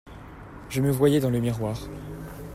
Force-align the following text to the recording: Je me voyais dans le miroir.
Je 0.69 0.81
me 0.81 0.89
voyais 0.89 1.19
dans 1.19 1.29
le 1.29 1.39
miroir. 1.39 1.77